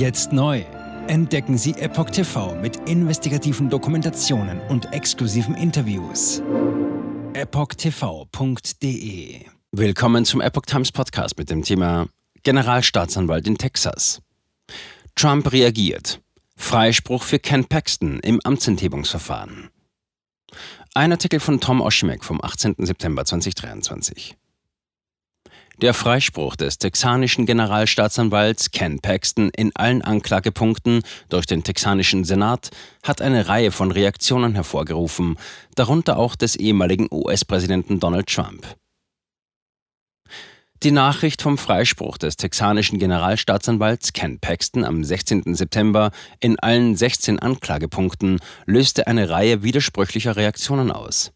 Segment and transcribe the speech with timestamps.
[0.00, 0.64] Jetzt neu.
[1.08, 6.42] Entdecken Sie Epoch TV mit investigativen Dokumentationen und exklusiven Interviews.
[7.34, 8.70] EpochTV.de
[9.72, 12.08] Willkommen zum Epoch Times Podcast mit dem Thema
[12.44, 14.22] Generalstaatsanwalt in Texas.
[15.16, 16.22] Trump reagiert.
[16.56, 19.68] Freispruch für Ken Paxton im Amtsenthebungsverfahren.
[20.94, 22.76] Ein Artikel von Tom Oshimek vom 18.
[22.78, 24.34] September 2023.
[25.80, 31.00] Der Freispruch des texanischen Generalstaatsanwalts Ken Paxton in allen Anklagepunkten
[31.30, 32.68] durch den texanischen Senat
[33.02, 35.38] hat eine Reihe von Reaktionen hervorgerufen,
[35.76, 38.66] darunter auch des ehemaligen US-Präsidenten Donald Trump.
[40.82, 45.54] Die Nachricht vom Freispruch des texanischen Generalstaatsanwalts Ken Paxton am 16.
[45.54, 51.32] September in allen 16 Anklagepunkten löste eine Reihe widersprüchlicher Reaktionen aus.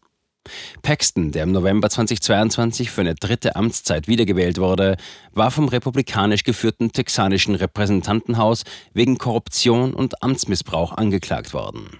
[0.81, 4.97] Paxton, der im November 2022 für eine dritte Amtszeit wiedergewählt wurde,
[5.33, 8.63] war vom republikanisch geführten texanischen Repräsentantenhaus
[8.93, 11.99] wegen Korruption und Amtsmissbrauch angeklagt worden.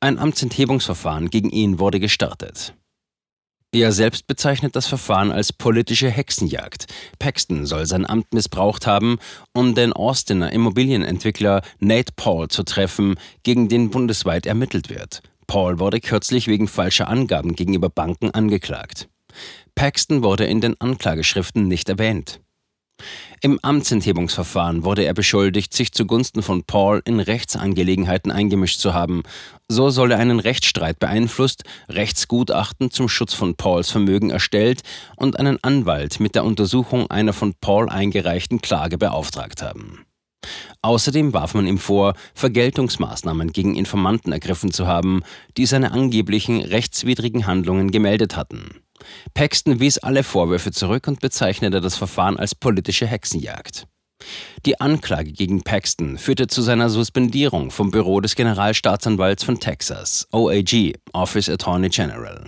[0.00, 2.74] Ein Amtsenthebungsverfahren gegen ihn wurde gestartet.
[3.70, 6.86] Er selbst bezeichnet das Verfahren als politische Hexenjagd.
[7.18, 9.18] Paxton soll sein Amt missbraucht haben,
[9.52, 15.20] um den Austiner Immobilienentwickler Nate Paul zu treffen, gegen den bundesweit ermittelt wird.
[15.48, 19.08] Paul wurde kürzlich wegen falscher Angaben gegenüber Banken angeklagt.
[19.74, 22.40] Paxton wurde in den Anklageschriften nicht erwähnt.
[23.40, 29.22] Im Amtsenthebungsverfahren wurde er beschuldigt, sich zugunsten von Paul in Rechtsangelegenheiten eingemischt zu haben.
[29.68, 34.82] So soll er einen Rechtsstreit beeinflusst, Rechtsgutachten zum Schutz von Pauls Vermögen erstellt
[35.16, 40.04] und einen Anwalt mit der Untersuchung einer von Paul eingereichten Klage beauftragt haben.
[40.82, 45.22] Außerdem warf man ihm vor, Vergeltungsmaßnahmen gegen Informanten ergriffen zu haben,
[45.56, 48.80] die seine angeblichen rechtswidrigen Handlungen gemeldet hatten.
[49.34, 53.86] Paxton wies alle Vorwürfe zurück und bezeichnete das Verfahren als politische Hexenjagd.
[54.66, 60.94] Die Anklage gegen Paxton führte zu seiner Suspendierung vom Büro des Generalstaatsanwalts von Texas, OAG,
[61.12, 62.47] Office Attorney General.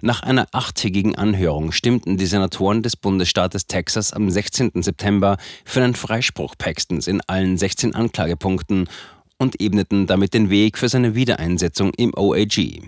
[0.00, 4.82] Nach einer achttägigen Anhörung stimmten die Senatoren des Bundesstaates Texas am 16.
[4.82, 8.88] September für einen Freispruch Paxtons in allen 16 Anklagepunkten
[9.38, 12.82] und ebneten damit den Weg für seine Wiedereinsetzung im OAG.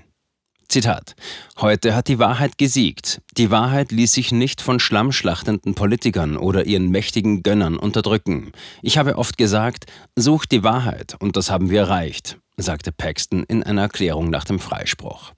[0.69, 1.15] Zitat:
[1.61, 3.21] Heute hat die Wahrheit gesiegt.
[3.37, 8.53] Die Wahrheit ließ sich nicht von schlammschlachtenden Politikern oder ihren mächtigen Gönnern unterdrücken.
[8.83, 9.85] Ich habe oft gesagt,
[10.17, 14.59] sucht die Wahrheit und das haben wir erreicht, sagte Paxton in einer Erklärung nach dem
[14.59, 15.33] Freispruch.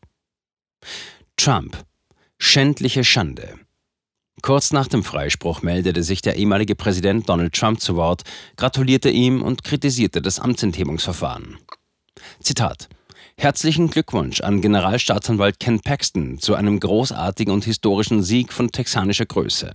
[1.37, 1.85] Trump.
[2.39, 3.55] Schändliche Schande.
[4.43, 8.23] Kurz nach dem Freispruch meldete sich der ehemalige Präsident Donald Trump zu Wort,
[8.57, 11.59] gratulierte ihm und kritisierte das Amtsenthebungsverfahren.
[12.41, 12.89] Zitat
[13.37, 19.73] Herzlichen Glückwunsch an Generalstaatsanwalt Ken Paxton zu einem großartigen und historischen Sieg von texanischer Größe.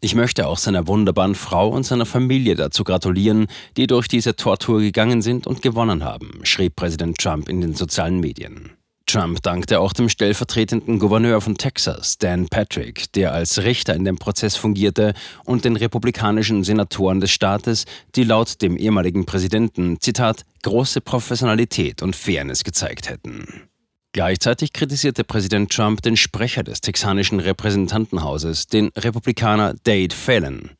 [0.00, 4.80] Ich möchte auch seiner wunderbaren Frau und seiner Familie dazu gratulieren, die durch diese Tortur
[4.80, 8.77] gegangen sind und gewonnen haben, schrieb Präsident Trump in den sozialen Medien.
[9.08, 14.18] Trump dankte auch dem stellvertretenden Gouverneur von Texas, Dan Patrick, der als Richter in dem
[14.18, 15.14] Prozess fungierte,
[15.44, 22.14] und den republikanischen Senatoren des Staates, die laut dem ehemaligen Präsidenten, Zitat, große Professionalität und
[22.14, 23.68] Fairness gezeigt hätten.
[24.12, 30.70] Gleichzeitig kritisierte Präsident Trump den Sprecher des texanischen Repräsentantenhauses, den Republikaner Dade Phelan.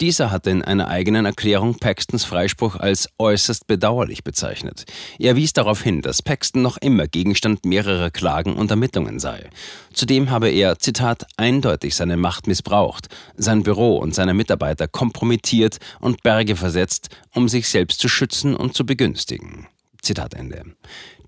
[0.00, 4.84] Dieser hatte in einer eigenen Erklärung Paxtons Freispruch als äußerst bedauerlich bezeichnet.
[5.18, 9.50] Er wies darauf hin, dass Paxton noch immer Gegenstand mehrerer Klagen und Ermittlungen sei.
[9.92, 16.22] Zudem habe er, Zitat, eindeutig seine Macht missbraucht, sein Büro und seine Mitarbeiter kompromittiert und
[16.22, 19.68] Berge versetzt, um sich selbst zu schützen und zu begünstigen.
[20.02, 20.64] Zitat Ende.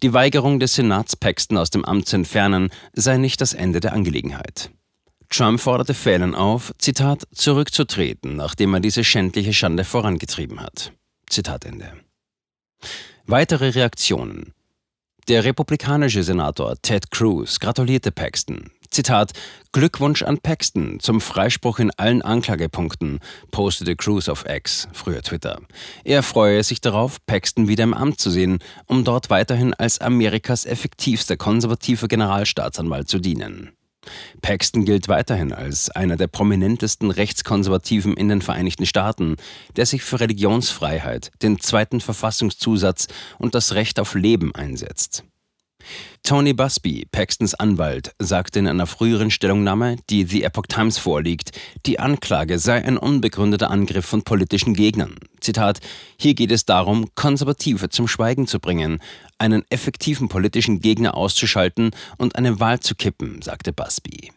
[0.03, 3.93] Die Weigerung des Senats, Paxton aus dem Amt zu entfernen, sei nicht das Ende der
[3.93, 4.71] Angelegenheit.
[5.31, 10.93] Trump forderte Fallon auf, Zitat, zurückzutreten, nachdem er diese schändliche Schande vorangetrieben hat.
[11.29, 11.93] Zitat Ende.
[13.27, 14.53] Weitere Reaktionen.
[15.29, 18.71] Der republikanische Senator Ted Cruz gratulierte Paxton.
[18.91, 19.33] Zitat:
[19.73, 23.21] Glückwunsch an Paxton zum Freispruch in allen Anklagepunkten,
[23.51, 25.62] postete Cruz auf X, früher Twitter.
[26.05, 30.67] Er freue sich darauf, Paxton wieder im Amt zu sehen, um dort weiterhin als Amerikas
[30.67, 33.73] effektivster konservativer Generalstaatsanwalt zu dienen.
[34.43, 39.37] Paxton gilt weiterhin als einer der prominentesten Rechtskonservativen in den Vereinigten Staaten,
[39.77, 43.09] der sich für Religionsfreiheit, den zweiten Verfassungszusatz
[43.39, 45.25] und das Recht auf Leben einsetzt.
[46.22, 51.52] Tony Busby, Paxtons Anwalt, sagte in einer früheren Stellungnahme, die The Epoch Times vorliegt,
[51.86, 55.16] die Anklage sei ein unbegründeter Angriff von politischen Gegnern.
[55.40, 55.81] Zitat:
[56.19, 59.00] Hier geht es darum, Konservative zum Schweigen zu bringen,
[59.38, 64.31] einen effektiven politischen Gegner auszuschalten und eine Wahl zu kippen, sagte Busby.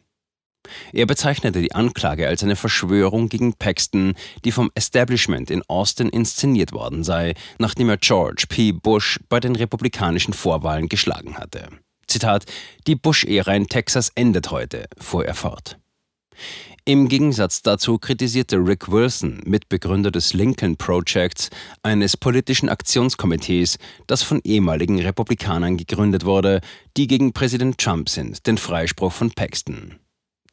[0.94, 4.14] Er bezeichnete die Anklage als eine Verschwörung gegen Paxton,
[4.46, 8.72] die vom Establishment in Austin inszeniert worden sei, nachdem er George P.
[8.72, 11.68] Bush bei den republikanischen Vorwahlen geschlagen hatte.
[12.08, 12.46] Zitat:
[12.88, 15.78] Die Bush-Ära in Texas endet heute, fuhr er fort.
[16.88, 21.50] Im Gegensatz dazu kritisierte Rick Wilson, Mitbegründer des Lincoln Projects,
[21.84, 23.78] eines politischen Aktionskomitees,
[24.08, 26.62] das von ehemaligen Republikanern gegründet wurde,
[26.96, 29.96] die gegen Präsident Trump sind, den Freispruch von Paxton.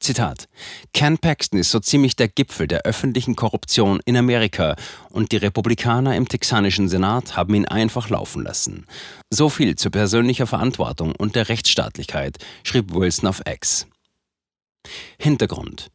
[0.05, 0.49] Zitat:
[0.93, 4.77] Ken Paxton ist so ziemlich der Gipfel der öffentlichen Korruption in Amerika
[5.11, 8.87] und die Republikaner im texanischen Senat haben ihn einfach laufen lassen.
[9.31, 13.87] So viel zu persönlicher Verantwortung und der Rechtsstaatlichkeit, schrieb Wilson auf X.
[15.19, 15.91] Hintergrund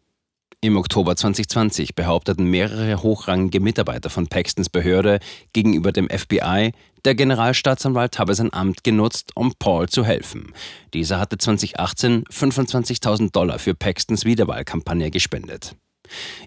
[0.62, 5.20] im Oktober 2020 behaupteten mehrere hochrangige Mitarbeiter von Paxtons Behörde
[5.54, 6.72] gegenüber dem FBI,
[7.06, 10.54] der Generalstaatsanwalt habe sein Amt genutzt, um Paul zu helfen.
[10.94, 15.76] Dieser hatte 2018 25.000 Dollar für Paxtons Wiederwahlkampagne gespendet.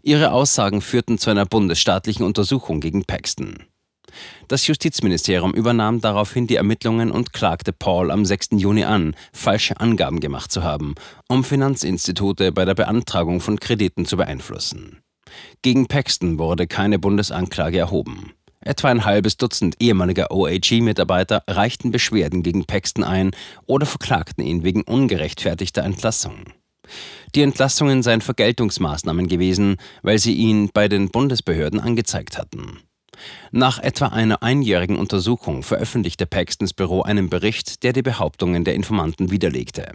[0.02, 3.64] Ihre Aussagen führten zu einer bundesstaatlichen Untersuchung gegen Paxton.
[4.52, 8.48] Das Justizministerium übernahm daraufhin die Ermittlungen und klagte Paul am 6.
[8.56, 10.94] Juni an, falsche Angaben gemacht zu haben,
[11.26, 15.00] um Finanzinstitute bei der Beantragung von Krediten zu beeinflussen.
[15.62, 18.34] Gegen Paxton wurde keine Bundesanklage erhoben.
[18.60, 23.30] Etwa ein halbes Dutzend ehemaliger OAG-Mitarbeiter reichten Beschwerden gegen Paxton ein
[23.64, 26.52] oder verklagten ihn wegen ungerechtfertigter Entlassung.
[27.34, 32.80] Die Entlassungen seien Vergeltungsmaßnahmen gewesen, weil sie ihn bei den Bundesbehörden angezeigt hatten.
[33.50, 39.30] Nach etwa einer einjährigen Untersuchung veröffentlichte Paxtons Büro einen Bericht, der die Behauptungen der Informanten
[39.30, 39.92] widerlegte.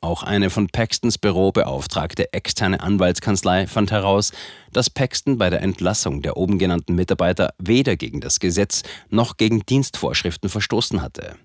[0.00, 4.32] Auch eine von Paxtons Büro beauftragte externe Anwaltskanzlei fand heraus,
[4.72, 9.60] dass Paxton bei der Entlassung der oben genannten Mitarbeiter weder gegen das Gesetz noch gegen
[9.60, 11.36] Dienstvorschriften verstoßen hatte.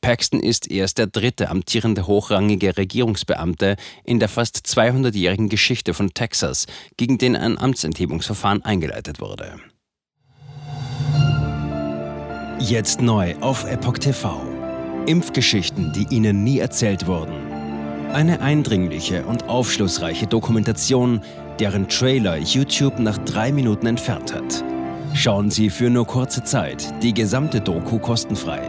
[0.00, 6.66] Paxton ist erst der dritte amtierende hochrangige Regierungsbeamte in der fast 200-jährigen Geschichte von Texas,
[6.96, 9.56] gegen den ein Amtsenthebungsverfahren eingeleitet wurde.
[12.58, 14.42] Jetzt neu auf Epoch TV.
[15.06, 17.50] Impfgeschichten, die Ihnen nie erzählt wurden.
[18.12, 21.22] Eine eindringliche und aufschlussreiche Dokumentation,
[21.58, 24.64] deren Trailer YouTube nach drei Minuten entfernt hat.
[25.14, 28.68] Schauen Sie für nur kurze Zeit die gesamte Doku kostenfrei